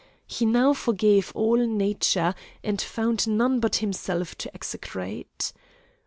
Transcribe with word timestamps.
He 0.25 0.47
now 0.47 0.73
forgave 0.73 1.31
all 1.35 1.57
nature, 1.57 2.33
and 2.63 2.81
found 2.81 3.27
none 3.27 3.59
but 3.59 3.75
himself 3.75 4.35
to 4.39 4.51
execrate. 4.55 5.53